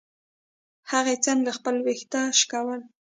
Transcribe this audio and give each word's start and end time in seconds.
هغې 0.91 1.15
څنګه 1.25 1.51
خپل 1.57 1.75
ويښته 1.81 2.21
شکول. 2.39 2.81